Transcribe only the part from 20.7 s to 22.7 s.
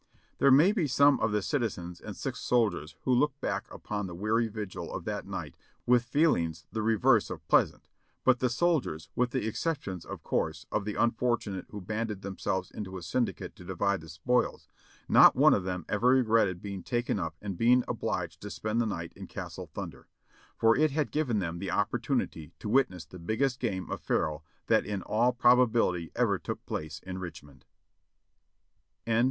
it had given them the opportunity to